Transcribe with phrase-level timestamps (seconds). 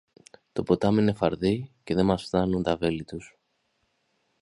[0.53, 3.37] Το ποτάμι είναι φαρδύ και δε μας φθάνουν τα βέλη τους.